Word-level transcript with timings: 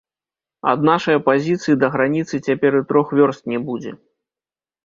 Ад 0.71 0.79
нашае 0.89 1.17
пазіцыі 1.27 1.75
да 1.83 1.89
граніцы 1.97 2.35
цяпер 2.49 2.79
і 2.81 2.81
трох 2.93 3.15
вёрст 3.21 3.43
не 3.55 3.59
будзе. 3.69 3.91